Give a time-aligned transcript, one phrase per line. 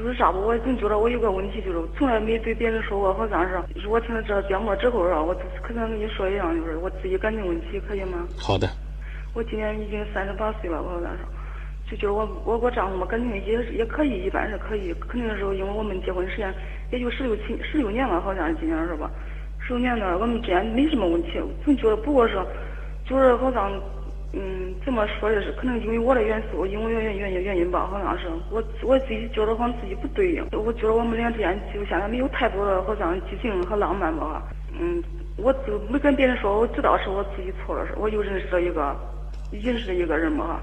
[0.00, 8.26] 就是啥吧，我总觉得我有个问题，就是从来没对别人说过，好像是，就是我听了这节目之后啊，我可想跟你说一样，就是我自己感情问题，可以吗？
[8.38, 8.66] 好的。
[9.34, 16.50] 我今年已经三十八岁了，我好像是，就觉得我我我丈夫嘛，感情也也可以，一般是可以，肯定是因为我们结婚时间
[16.90, 19.10] 也就十六七十六年了，好像是今年是吧？
[19.58, 22.40] 十六年了，我们之间没什么问题，总觉得不过是，
[23.04, 23.70] 就是好像。
[24.32, 34.42] 嗯，怎么说的是，可能因为我的元素，因为原因原因原因吧，好像是我我自己觉得好像自己不对应，我觉得我们俩之间就现在没有太多的好像激情和浪漫吧。
[34.78, 35.02] 嗯，
[35.36, 38.94] 我就没跟别人说，我知道是我自己错了，是我又认识了一个，
[39.50, 40.60] 认识了一个人嘛，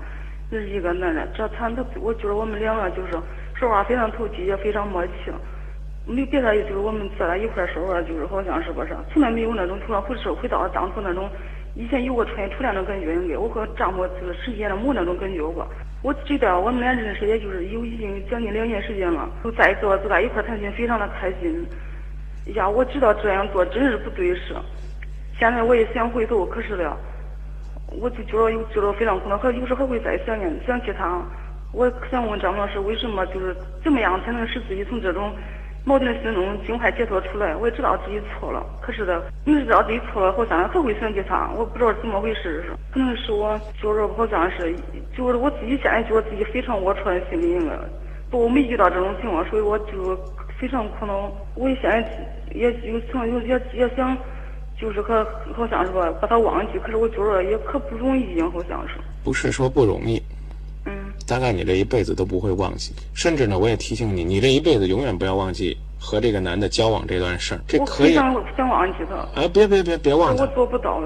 [0.49, 3.11] 认识一个男的，这他他我觉得我们两个就是
[3.53, 5.11] 说话非常投机，也非常默契，
[6.05, 11.29] 没有别的，就是我们坐在一块说话，就是好像是不是，从来没有那种突然回首回到当初那种。
[11.75, 15.67] 以前有过纯初恋的感觉，应该我和丈夫就是时间的没那种感觉过。
[16.03, 21.65] 我记得我们俩认识也就是有已经将近两年时间了，都在坐坐在一块谈心，非常的开心。
[22.55, 24.55] 呀，我知道这样做真是不对事。
[25.37, 26.97] 现在我也想回头，可是了，
[27.99, 31.21] 我就觉得有觉得非常苦恼，还有时候还会再想念想起他。
[31.73, 35.31] 我想问张老师，为什么就是怎么样才能使自己从这种？
[35.87, 38.61] 矛盾心中尽快解脱出来，我也知道自己错了。
[38.81, 41.49] 可是的，明知道自己错了，好像还会想起他。
[41.55, 44.75] 我不知道怎么回事，可能是我觉着好像是，
[45.15, 47.73] 就是我自己现在觉得自己非常龌龊的心理，应该
[48.29, 50.13] 不我没遇到这种情况，所以我就
[50.59, 51.31] 非常苦恼。
[51.55, 52.05] 我现在
[52.53, 54.17] 也有曾有也也想，
[54.77, 55.23] 就是可
[55.55, 56.77] 好像是吧，把他忘记。
[56.79, 58.95] 可是我觉得也可不容易，好像是。
[59.23, 60.21] 不是说不容易。
[61.27, 67.61] 大概你这一辈子都不会忘记，甚至呢，我也提醒你，你这一辈子永远不要忘记和这个男的交往这段事儿。
[67.67, 68.15] 这可以。
[68.15, 69.27] 想想忘记他。
[69.35, 70.41] 哎，别别别别忘记。
[70.41, 71.01] 我做不到，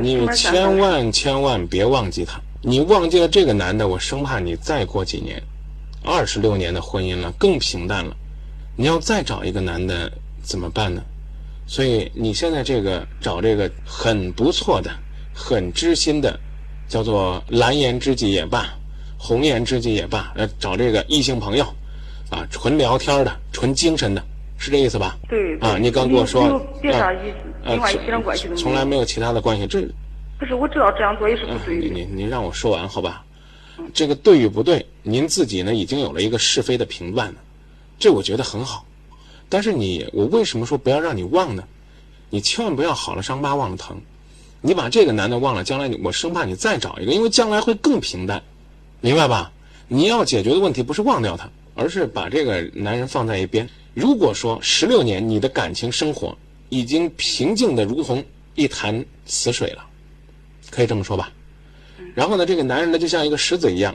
[0.00, 2.40] 你千万千万别忘记他。
[2.62, 5.42] 你忘记了这个男的，我生怕你再过几年，
[6.04, 8.16] 二十六年的婚姻了，更平淡了。
[8.76, 11.02] 你要再找一个男的怎么办呢？
[11.66, 14.88] 所以你现在这个找这个很不错的、
[15.34, 16.38] 很知心的，
[16.86, 18.72] 叫做蓝颜知己也罢。
[19.26, 21.64] 红颜知己也罢，呃找这个异性朋友，
[22.30, 24.22] 啊，纯聊天的，纯精神的，
[24.56, 25.18] 是这意思吧？
[25.28, 25.58] 对。
[25.58, 26.62] 啊，你刚跟我说，啊，
[27.64, 29.82] 另外其他关系从来没有其他的关系，这。
[30.38, 31.88] 不是我知道这样做也是不对的。
[31.88, 33.24] 你你让我说完好吧？
[33.92, 37.34] 这个对与不对，您自己呢已经有了一个是非的评断了，
[37.98, 38.86] 这我觉得很好。
[39.48, 41.64] 但是你，我为什么说不要让你忘呢？
[42.30, 44.00] 你千万不要好了伤疤忘了疼，
[44.60, 48.40] 你把这个男的忘了，将来我生怕你再找一个，因为将来会更平淡。
[49.00, 49.52] 明白吧？
[49.88, 53.68] 你要解决的问题不是忘掉他，而是把这个男人放在一边。
[53.94, 56.36] 如果说十六年你的感情生活
[56.68, 58.24] 已经平静的如同
[58.54, 59.86] 一潭死水了，
[60.70, 61.32] 可以这么说吧？
[62.14, 63.94] 然后呢，这个男人呢就像一个石子一样，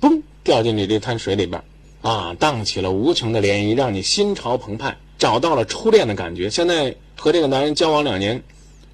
[0.00, 1.60] 嘣掉进你这滩水里边，
[2.02, 6.48] 啊，荡起了无穷的涟漪，让你心潮澎湃，找到了初恋的感觉。
[6.48, 8.42] 现在和这个男人交往两年，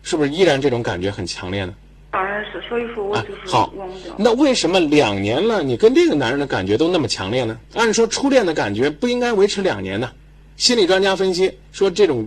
[0.02, 1.74] 是不是依然这种感觉很强烈呢？
[2.10, 3.72] 当然是，所以说我就是好。
[4.16, 7.58] 那为什么两年了，你跟这个男人的感觉都那么强烈呢？
[7.74, 10.10] 按说初恋的感觉不应该维持两年呢？
[10.56, 12.26] 心理专家分析说，这种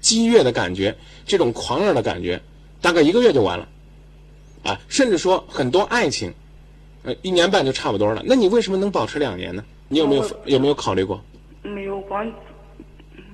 [0.00, 2.40] 激越的感觉，这种狂热的感觉，
[2.80, 3.68] 大概一个月就完了，
[4.64, 6.34] 啊，甚至说很多爱情，
[7.04, 8.22] 呃，一年半就差不多了。
[8.26, 9.64] 那你为什么能保持两年呢？
[9.88, 11.22] 你有没有有没有考虑过？
[11.62, 12.26] 没有，光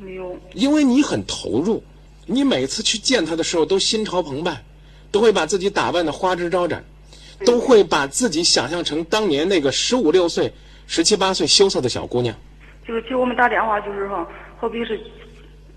[0.02, 0.38] 没有。
[0.52, 1.82] 因为你很投入，
[2.26, 4.62] 你每次去见他的时候都心潮澎湃。
[5.12, 6.82] 都会把自己打扮的花枝招展，
[7.44, 10.52] 都会把自己想象成当年那个十五六岁、
[10.88, 12.34] 十七八岁羞涩的小姑娘。
[12.84, 14.26] 就是给我们打电话，就是说，
[14.58, 14.98] 好比是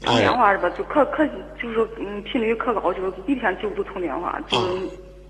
[0.02, 0.70] 通电话是吧？
[0.72, 1.24] 就可可
[1.62, 4.42] 就是嗯频率可高，就是一天就不通电话。
[4.50, 4.58] 就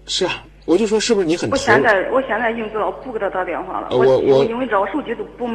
[0.05, 1.49] 是啊，我就说是不是你很？
[1.49, 3.89] 我现在我现在已经知道不给他打电话了。
[3.91, 5.47] 我我因为这我手机都不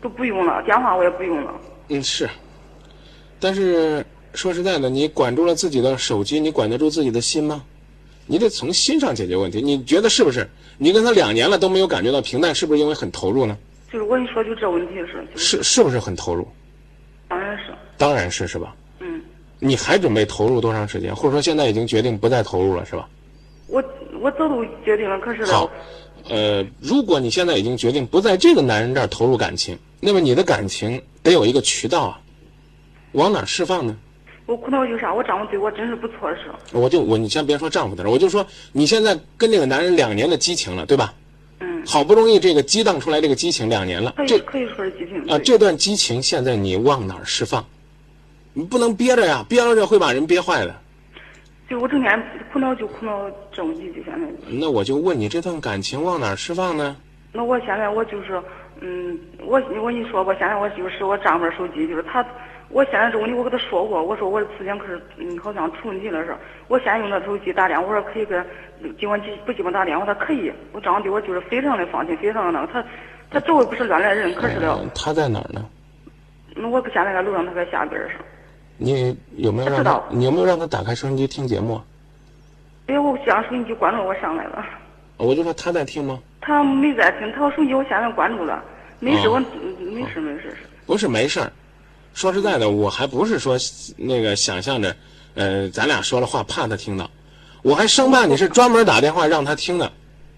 [0.00, 1.52] 都不用了，电话我也不用了。
[1.88, 2.28] 嗯是，
[3.38, 4.04] 但是
[4.34, 7.62] 说实在的，你管住了自己的手机，你管得住自己的心吗？
[8.28, 10.48] 你得从心上解决问题，你觉得是不是？
[10.76, 13.56] 你跟他两年了都没有感觉到平淡，是不是因为很投入呢？
[13.90, 15.26] 就是我跟你说，就这问题是。
[15.34, 16.46] 是是不是很投入？
[17.26, 17.74] 当然是。
[17.96, 18.76] 当然是是吧？
[19.00, 19.20] 嗯。
[19.58, 21.16] 你还准备投入多长时间？
[21.16, 23.08] 或者说现在已经决定不再投入了是吧？
[23.66, 23.82] 我
[24.20, 25.44] 我早都决定了，可是。
[25.46, 25.70] 好，
[26.28, 32.20] 呃，如果你现在已经决定不在这个男人这儿投入感情，那么你的感情得有一个渠道啊，
[33.12, 33.96] 往哪释放呢？
[34.48, 35.12] 我苦恼就啥？
[35.12, 36.50] 我丈夫对我真是不错是。
[36.72, 41.12] 我就我你先别说丈夫的事，我就说你现在跟这个男人两年的激情了，对吧？
[41.60, 41.84] 嗯。
[41.84, 45.38] 好不容易这个激荡出来这个激情两年了，这可以说是激情啊。
[45.38, 47.62] 这段激情现在你往哪儿释放？
[48.54, 50.74] 你不能憋着呀，憋着会把人憋坏的。
[51.68, 52.18] 就我整天
[52.50, 54.18] 苦恼就苦恼这种就现在。
[54.48, 56.96] 那我就问你，这段感情往哪儿释放呢？
[57.34, 58.42] 那我现在我就是
[58.80, 62.24] 嗯，我我跟你说吧，现在我就是我丈夫的手机，就是他，
[62.68, 66.34] 我现在这个问题我跟他说过，我说我的磁性可是嗯好像出问题了是，
[66.68, 68.40] 我现在用他手机打电话，我说可以给，
[68.98, 72.84] 尽管不尽管打电话，他可以，我丈夫对我就是非常的放心，非常的那个，他
[73.30, 75.64] 他周围不是乱来人，可是的，嗯他在哪儿呢？
[76.54, 78.18] 那我现在在楼上，他在下边儿上。
[78.76, 80.00] 你有没有让他？
[80.10, 81.84] 你有没有让他打开收音机听节目啊？
[82.86, 84.64] 哎，我想手机关了我上来了，
[85.18, 86.18] 我就说他在听吗？
[86.40, 88.62] 他没在听，他手机我现在关注了，
[89.00, 90.56] 没事，哦我嗯没事没事。
[90.86, 91.52] 不是没事儿，
[92.14, 93.58] 说实在的，我还不是说
[93.96, 94.96] 那个想象着，
[95.34, 97.10] 呃，咱俩说了话怕他听到，
[97.62, 99.92] 我还生怕你是专门打电话让他听的，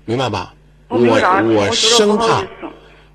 [0.04, 0.52] 明白吧？
[0.88, 2.42] 我我生怕。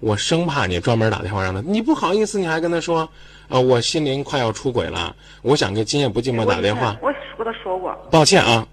[0.02, 3.10] 我生怕你专门打电话让他，你不好意思，你还跟他说，
[3.48, 6.96] 啊、我心灵快要出轨了，我想给今夜不寂寞打电话。
[7.02, 7.08] 我
[7.38, 8.68] 我跟他说过，抱歉啊，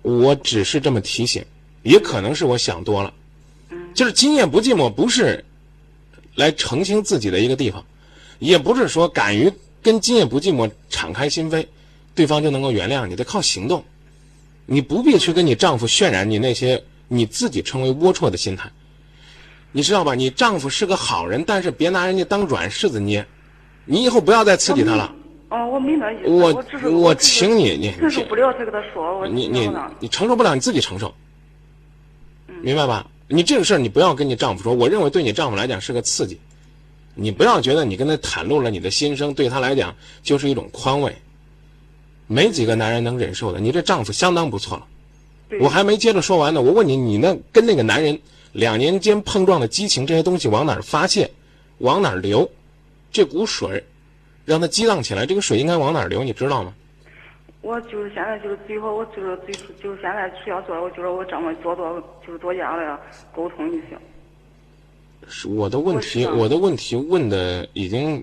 [0.00, 1.44] 我只是这么提醒，
[1.82, 3.12] 也可能是我想多了。
[3.94, 5.44] 就是今夜不寂寞不是
[6.36, 7.84] 来澄清自己的一个地方，
[8.38, 9.52] 也不是说敢于
[9.82, 11.66] 跟今夜不寂寞敞开心扉，
[12.14, 13.84] 对方就能够原谅你，得靠行动。
[14.64, 18.70] 你不必去跟你丈夫渲染你那些你自己称为龌龊的心态，
[19.72, 20.14] 你知道吧？
[20.14, 23.26] 你丈夫是个好人，但是别拿人家当软柿子捏。
[23.84, 25.12] 你以后不要再刺激他了。
[25.50, 26.30] 哦，我明白意思。
[26.30, 29.68] 我我请你你承受不了才跟他说，我你你
[29.98, 31.12] 你承受不了，你自己承受，
[32.62, 33.06] 明白吧？
[33.28, 36.38] 你这个事儿你不要跟你丈夫说，我认为对你丈夫来讲是个刺激，
[37.14, 41.16] 你不要觉得你跟他袒露了你的心声，对他来讲就是一种宽慰。
[42.26, 44.86] 没几个男人能忍受的，你这丈夫相当不错了。
[45.60, 48.18] 我还没接着说完呢，我问你，你那跟那个男人
[48.52, 51.30] 两年间碰撞的激情，这些东西往哪儿发泄，
[51.78, 52.48] 往哪儿流？
[53.10, 53.84] 这股水，
[54.44, 56.22] 让它激荡起来，这个水应该往哪儿流？
[56.24, 56.72] 你知道吗？
[57.62, 63.00] 我就是现在就是最后，我就是最就是现在需要做，我觉得我这么多多就是多加了
[63.34, 63.96] 沟通就行。
[65.28, 68.22] 是我的问题，我我的问题问的已经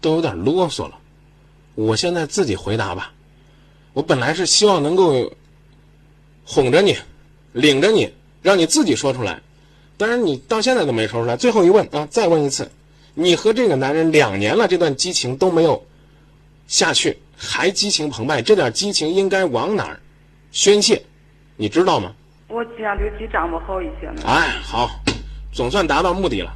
[0.00, 0.98] 都有点啰嗦了。
[1.74, 3.12] 我现在自己回答吧。
[3.92, 5.30] 我本来是希望能够
[6.44, 6.96] 哄着你，
[7.52, 8.10] 领着你，
[8.40, 9.42] 让你自己说出来。
[9.96, 11.36] 但是，你到现在都没说出来。
[11.36, 12.70] 最后一问啊，再问一次，
[13.14, 15.84] 你和这个男人两年了，这段激情都没有
[16.66, 20.00] 下去，还激情澎湃，这点激情应该往哪儿
[20.50, 21.00] 宣泄？
[21.56, 22.12] 你知道吗？
[22.48, 24.22] 我尽量对比丈夫好一些呢。
[24.26, 24.90] 哎，好，
[25.52, 26.52] 总算达到目的了。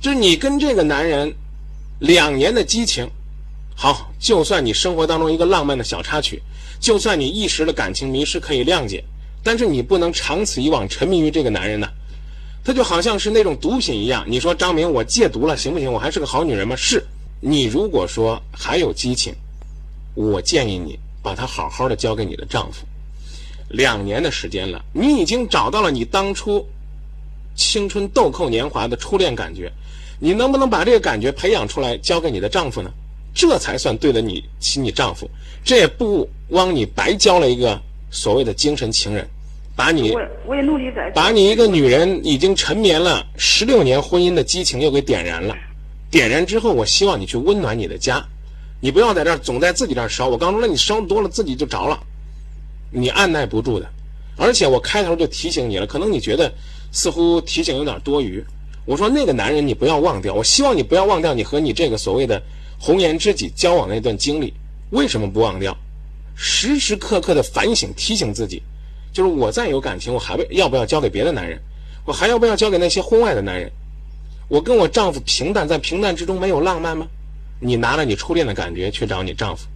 [0.00, 1.34] 就是你跟这个男人
[1.98, 3.08] 两年的激情，
[3.74, 6.40] 好，就算你生活当中一个浪漫的小插曲，
[6.78, 9.02] 就算你一时的感情迷失可以谅解，
[9.42, 11.88] 但是你不能长此以往沉迷于这个男人呢。
[12.64, 14.24] 他就好像是那种毒品一样。
[14.28, 15.92] 你说张明，我戒毒了行不行？
[15.92, 16.76] 我还是个好女人吗？
[16.76, 17.04] 是。
[17.40, 19.34] 你如果说还有激情，
[20.14, 22.84] 我建议你把它好好的交给你的丈夫。
[23.68, 26.66] 两年的时间了，你已经找到了你当初
[27.54, 29.72] 青春豆蔻年华的初恋感觉，
[30.18, 32.90] 你能不能把这个感觉培养出来，交给你的丈夫呢？
[33.34, 35.30] 这才算对得你起你丈夫，
[35.64, 37.80] 这也不枉你白交了一个
[38.10, 39.26] 所谓的精神情人，
[39.74, 41.10] 把你我也我也努力在。
[41.14, 45.56] 把你一个女人已经沉眠了十六年婚姻的激情又给点燃了，
[46.10, 48.22] 点燃之后，我希望你去温暖你的家，
[48.84, 50.26] 你不要在这儿总在自己这儿烧。
[50.26, 52.02] 我刚说了，你烧多了自己就着了，
[52.90, 53.88] 你按耐不住的。
[54.36, 56.52] 而且我开头就提醒你了，可能你觉得
[56.90, 58.44] 似乎提醒有点多余。
[58.84, 62.42] 我说那个男人你不要忘掉，我希望你不要忘掉你和你这个所谓的
[62.76, 64.52] 红颜知己交往那段经历。
[64.90, 65.76] 为什么不忘掉？
[66.34, 68.60] 时时刻刻的反省提醒自己，
[69.12, 71.56] 就是我再有感情，我还要不要交给别的男人？
[72.04, 73.70] 我还要不要交给那些婚外的男人？
[74.48, 77.06] 我跟我丈夫平淡，在平淡之中没有浪漫吗？
[77.64, 79.68] 你拿着你初恋的感觉去找你丈夫，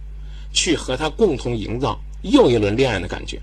[0.51, 3.39] 去和他共同营造又一轮恋爱的感觉。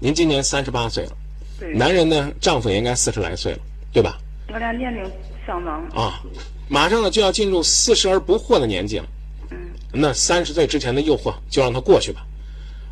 [0.00, 1.12] 您今年三十八岁了，
[1.60, 3.58] 对，男人呢，丈夫也应该四十来岁了，
[3.92, 4.18] 对吧？
[4.52, 5.02] 我俩年龄
[5.46, 5.80] 相当。
[5.90, 6.20] 啊，
[6.68, 9.06] 马上呢就要进入四十而不惑的年纪了。
[9.50, 9.56] 嗯，
[9.92, 12.26] 那三十岁之前的诱惑就让它过去吧。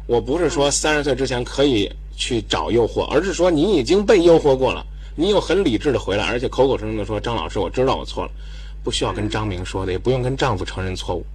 [0.07, 8.31] 我不是说三十岁之前可以去找诱惑，而是说你已经被诱惑过了，你又很理智的回来，而且口口声声的说张老师，我知道我错了，
[8.87, 11.26] 不需要跟张明说的，也不用跟丈夫承认错误，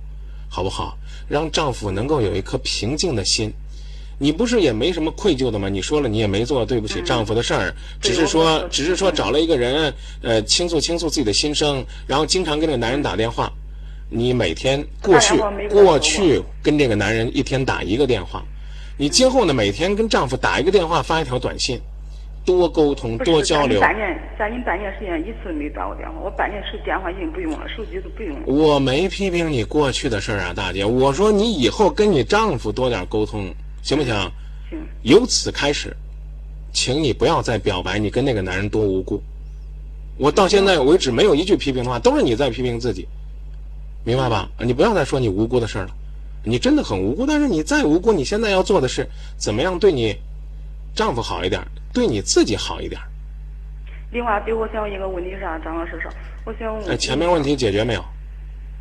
[0.48, 0.98] 好不好？
[1.28, 3.52] 让丈夫能够有一颗平静的心。
[4.18, 5.68] 你不是也没什么愧疚的吗？
[5.68, 13.52] 你说了你也没做对不起丈夫的事儿，只是说只是说找了一个人，呃，倾诉倾诉自己的心声，然后经常跟这个男人打电话。
[14.10, 15.38] 你每天过去
[15.70, 18.42] 过去跟这个男人一天打一个电话，
[18.98, 21.82] 你今后呢每天跟丈夫打一个电话，发一条短信，
[22.46, 23.80] 多沟通多交流。
[23.80, 28.44] 半年，将近半年时间一次没打过电话，我半年时电话已经不用了，手机都不用了。
[28.46, 34.14] 我没批评你过去的事儿啊，大姐，我说你以后跟你丈夫多点沟通，行不行？
[34.70, 35.96] 行，由此开始，
[36.74, 39.22] 请你不要再表白你跟那个男人多无辜。
[40.18, 43.08] 我到现在为止没有一句批评的话，都是你在批评自己，
[44.04, 44.50] 明白吧？
[44.60, 45.92] 你不要再说你无辜的事儿了，
[46.44, 47.26] 你真的很无辜。
[47.26, 49.08] 但是你再无辜，你现在要做的是
[49.38, 50.16] 怎么样对你
[50.94, 51.62] 丈夫好一点，
[51.94, 53.00] 对你自己好一点。
[54.12, 55.58] 另外，对我想问一个问题是啥？
[55.60, 56.12] 张老师说，
[56.46, 56.90] 我想问。
[56.90, 58.04] 哎，前面问题解决没有？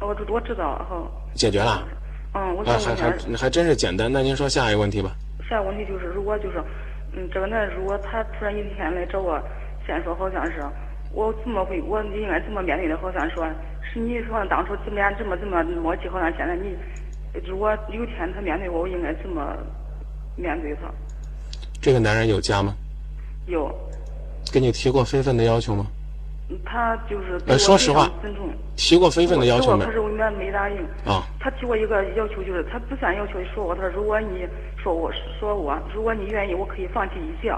[0.01, 1.09] 我我知道，好。
[1.35, 1.87] 解决了。
[2.35, 4.11] 嗯，我想问还还还真是简单。
[4.13, 5.15] 那您说下一个问题吧。
[5.49, 6.63] 下一个问题就是，如果就是，
[7.13, 9.41] 嗯，这个男人如果他突然有一天来找我，
[9.87, 10.65] 先说好像是，
[11.13, 12.97] 我怎么会，我应该怎么面对的？
[12.99, 13.47] 好像说
[13.83, 16.09] 是你说当初怎么样，怎么怎么默契？
[16.09, 16.77] 好像现在你，
[17.47, 19.57] 如果有天他面对我，我应该怎么
[20.37, 20.91] 面对他？
[21.81, 22.75] 这个男人有家吗？
[23.47, 23.71] 有。
[24.53, 25.87] 给你提过非分的要求吗？
[26.65, 27.41] 他就是。
[27.47, 28.11] 呃，说实话。
[28.77, 29.85] 提过非分的要求没？
[29.85, 30.77] 可是我没没答应。
[31.05, 31.23] 啊。
[31.39, 34.47] 他提过一个要求，就是他不想要求，说我他说如果你
[34.77, 37.55] 说我说我，如果你愿意，我可以放弃一切，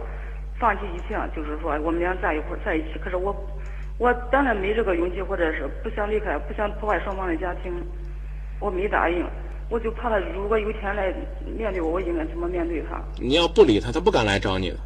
[0.58, 2.98] 放弃一切，就是说我们俩在一块在一起。
[3.02, 3.34] 可是我
[3.98, 7.72] 我当然没这个勇气，或者是不想离开，不想破坏双方的家庭，
[8.60, 9.24] 我没答应。
[9.72, 11.10] 我就怕他如果有一天来
[11.56, 13.02] 面对我，我应该怎么面对他？
[13.18, 14.76] 你要不理他，他不敢来找你的。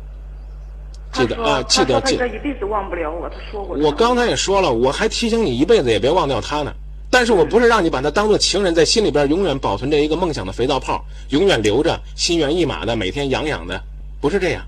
[1.12, 2.16] 记得啊，记得记。
[2.16, 3.76] 他一辈子忘不了我，他说过。
[3.78, 6.72] 我刚才也说了，我还提醒你一辈子也别忘掉他呢。
[7.10, 13.82] 但是我不是让你把他当做情人，在心里边永远保存着一个梦想的肥皂泡，永远留着，心猿意马的，每天痒痒的，
[14.20, 14.64] 不是这样，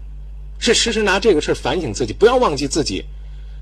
[0.58, 3.04] 是时时拿这个事反省自己，不要忘记自己，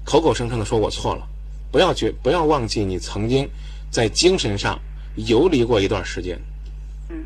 [0.06, 1.28] 口口声声的说我错了，
[1.70, 3.46] 不要觉，不要忘记你曾经
[3.90, 4.78] 在精神上
[5.16, 6.38] 游离过一段时间。
[7.10, 7.16] 嗯。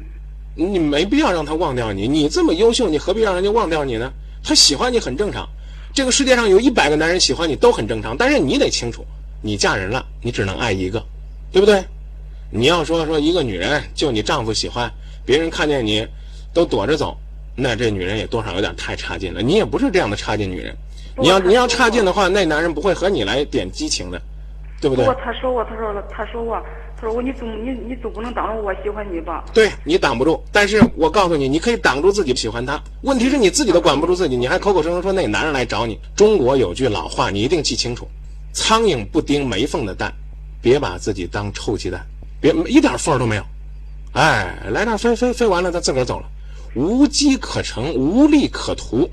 [0.54, 4.12] 你没必要让他忘掉你，你这么优秀，你何必让人家忘掉你呢？
[4.42, 5.48] 他喜欢你很正常，
[5.94, 9.06] 这个世界上有一百个男人喜欢你都很正常，但是你得清楚，
[9.42, 11.02] 你嫁人了，你只能爱一个，
[11.52, 11.82] 对不对？
[12.50, 14.92] 你要说说一个女人就你丈夫喜欢，
[15.24, 16.06] 别人看见你
[16.52, 17.16] 都躲着走，
[17.54, 19.40] 那这女人也多少有点太差劲了。
[19.40, 20.76] 你也不是这样的差劲女人，
[21.16, 24.20] 你要你要差劲的话，那男人不会和你来点激情的，
[24.80, 25.04] 对不对？
[25.22, 26.60] 他说过，他说了，他说过。
[27.00, 32.78] 他说：“我你总你你总不能挡住我喜欢你吧？”对你挡不住，但是我告诉你，你可以挡住自己喜欢他。
[33.02, 35.98] 问题是你自己都管不住自己，你还口口声声说那男人来找你。
[36.14, 38.06] 中国有句老话，你一定记清楚：
[38.52, 40.12] 苍蝇不叮没缝的蛋，
[40.60, 42.04] 别把自己当臭鸡蛋，
[42.38, 43.42] 别一点缝都没有。
[44.12, 46.26] 哎，来那飞飞飞完了，他自个儿走了，
[46.74, 49.08] 无机可乘，无利可图。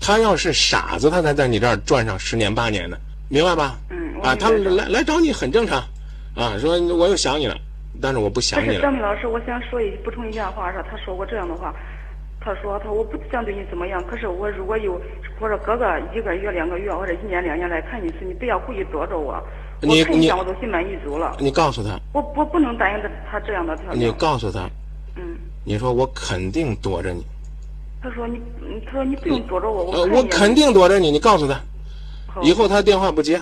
[0.00, 2.96] 他要是傻子，他才在你这儿转上十年八年的，
[3.28, 3.76] 明白吧？
[3.90, 4.20] 嗯。
[4.22, 5.82] 啊，他来来找你很正常。
[6.38, 7.56] 啊，说我又想你了，
[8.00, 8.74] 但是我不想你了。
[8.74, 11.74] 是张明老师，我想说一补充一下话，说他说过这样的话，
[12.40, 15.00] 他说他我不想对你怎么样，可是我如果有
[15.40, 19.34] 或者隔个一个月两个月或者一年两年来看你一次，你不要故意躲着我，
[19.82, 21.36] 我看一下我都心满意足了。
[21.40, 24.00] 你告诉他，我我不能答应他他这样的条件。
[24.00, 24.70] 你告诉他，
[25.16, 27.26] 嗯，你说我肯定躲着你。
[28.00, 28.40] 他说你，
[28.86, 31.60] 他说你不用躲着我，我我肯定躲着你，你告诉他，
[32.42, 33.34] 以后他电话不接，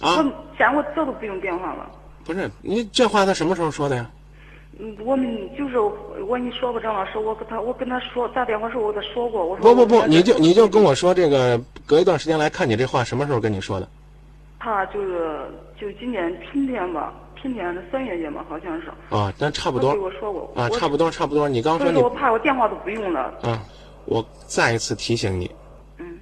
[0.00, 0.16] 啊。
[0.16, 1.86] 我现我早都不用电话了。
[2.28, 4.10] 不是你这话他什么时候说的呀？
[4.78, 13.88] 嗯，我们就是我跟你说过，张老师，我跟他我跟他说打电话时候我他说过，我说不不不，你就你就跟我说这个隔一段时间来看你这话什么时候跟你说的？
[14.58, 15.40] 他就是
[15.80, 18.92] 就今年春天吧，春天的三月间吧，好像是。
[19.08, 19.92] 啊，但差不多。
[19.92, 20.52] 对我说过。
[20.54, 21.98] 啊，差不多差不多，你刚说你。
[21.98, 23.32] 我怕我电话都不用了。
[23.40, 23.64] 啊，
[24.04, 25.50] 我再一次提醒你。
[25.96, 26.18] 嗯。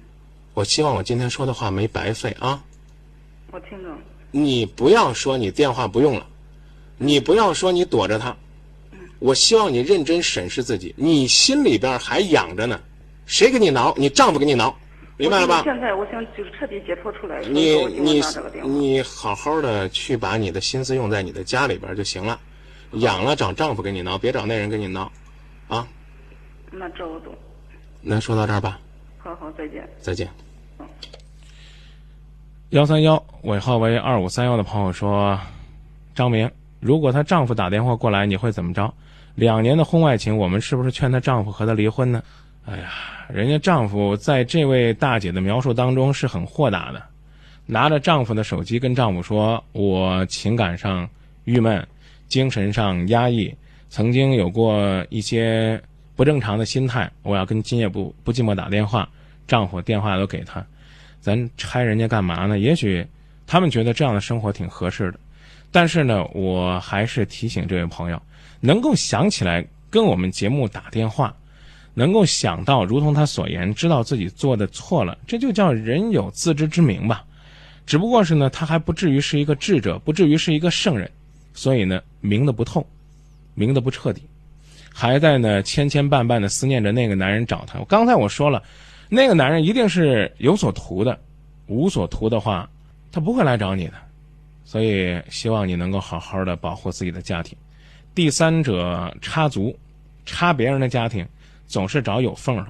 [0.53, 2.63] 我希望我今天说的话没白费啊。
[3.51, 3.89] 我听着。
[4.31, 6.25] 你不要说你电话不用了，
[6.97, 8.35] 你不要说你躲着他，
[9.19, 12.79] 我希望你认真审视自己，你心里边还养着呢，
[13.25, 13.93] 谁给你挠？
[13.97, 14.75] 你丈夫给你挠，
[15.17, 15.61] 明白了吧？
[15.63, 17.41] 现在我想就是彻底解脱出来。
[17.45, 18.21] 你你
[18.63, 22.39] 你好好的去把你的心思用在你的家里边就行了，
[22.91, 25.11] 养了找丈夫给你挠，别找那人给你挠，
[25.67, 25.87] 啊？
[26.71, 27.33] 那这我懂。
[28.01, 28.79] 那说到这儿吧。
[29.17, 29.87] 好好，再见。
[30.01, 30.29] 再见。
[32.71, 35.39] 幺三幺尾号为二五三幺的朋友说
[36.13, 38.93] ：“张明，如果她丈夫打电话过来，你会怎么着？
[39.35, 42.21] 两年的婚外情，我们是不是劝她丈夫和她离婚呢？”
[42.67, 42.89] 哎呀，
[43.29, 47.01] 人家丈夫在这位大姐的描述当中是很豁达的，
[47.65, 51.09] 拿着丈夫的手机跟丈夫说：“我情感上
[51.45, 51.87] 郁闷，
[52.27, 53.55] 精神上压抑，
[53.87, 55.81] 曾经有过一些
[56.17, 59.07] 不正常的心态，我要跟今夜不不寂寞打电话。”
[59.47, 60.61] 丈夫电话都给她。
[61.19, 62.57] 咱拆人家干嘛呢？
[62.57, 63.05] 也许
[63.45, 65.19] 他们觉得这样的生活挺合适的，
[65.71, 68.21] 但是呢，我还是提醒这位朋友，
[68.59, 71.35] 能够想起来跟我们节目打电话，
[71.93, 77.25] 能够想到如同他所言，知道自己做的错了，这就叫人有自知之明吧。
[77.85, 81.09] 只不过是呢，他还不至于是一个智者，不至于是一个圣人，
[81.53, 82.85] 所以呢，明的不透，
[83.53, 84.21] 明的不彻底，
[84.93, 87.79] 还在呢千千绊绊的思念着那个男人找他。
[87.79, 88.63] 我刚才我说了。
[89.09, 91.19] 那个男人一定是有所图的，
[91.67, 92.69] 无所图的话，
[93.11, 93.93] 他不会来找你的。
[94.65, 97.57] 所以，希望你能够好好的保护自己的家庭。
[98.13, 99.73] 第三者插足，
[100.25, 101.25] 插别人的家庭，
[101.67, 102.67] 总是找有缝的。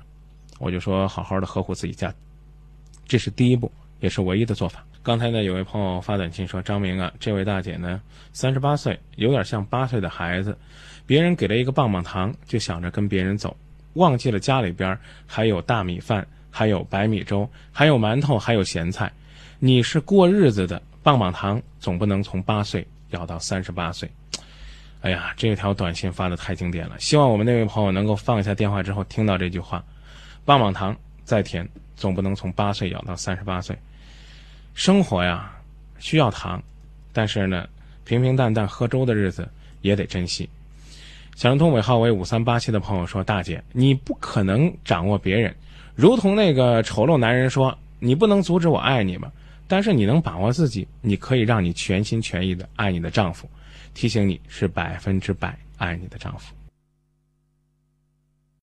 [0.59, 2.13] 我就说，好好的呵护自己家，
[3.07, 4.85] 这是第一步，也是唯一的做法。
[5.01, 8.01] 刚才呢，有位朋友发短信说：“张明啊，这位大姐呢，
[8.33, 10.57] 三十八岁，有点像八岁的孩子。
[11.05, 13.55] 别人给了一个棒棒糖，就想着跟别人走，
[13.97, 19.11] 忘记了家里边还有大米饭，还有白米粥，还有馒头，还有咸菜。
[19.59, 24.09] 你是过日子的，棒棒糖总不能从八岁咬到三十八岁。
[25.01, 29.83] 哎呀，这条短信发的太经典了，希望我们那位朋友能够放下电话之后听到这句话：
[30.45, 33.77] 棒棒糖再甜，总不能从八岁咬到三十八岁。”
[34.73, 35.51] 生活呀，
[35.97, 36.61] 需要糖，
[37.11, 37.67] 但是呢，
[38.05, 39.47] 平平淡淡喝粥的日子
[39.81, 40.47] 也得珍惜。
[41.37, 45.55] 小灵通尾号为五三八七的朋友说：“大姐，你不可能掌握别人，
[45.93, 49.31] 如同那个丑陋男人说，你不能阻止我爱你吗？
[49.67, 53.47] 但是你能把握自己，你可以让你全心全意的爱你的丈夫。
[53.93, 56.55] 提醒你是百分之百爱你的丈夫。”